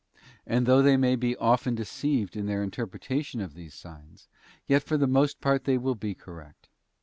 And 0.47 0.65
though 0.65 0.81
they 0.81 0.97
may 0.97 1.15
be 1.15 1.35
often 1.35 1.75
deceived 1.75 2.35
in 2.35 2.47
their 2.47 2.63
interpretation 2.63 3.39
of 3.39 3.53
these 3.53 3.75
signs, 3.75 4.27
yet 4.65 4.81
for 4.81 4.97
the 4.97 5.05
most 5.05 5.39
part 5.41 5.65
they 5.65 5.77
will 5.77 5.93
be 5.93 6.15
correct. 6.15 6.69